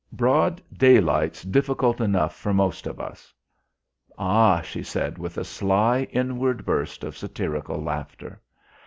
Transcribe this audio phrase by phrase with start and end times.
[0.11, 3.31] "Broad daylight's difficult enough for most of us."
[4.17, 8.41] "Ah," she said, with a sly inward burst of satirical laughter.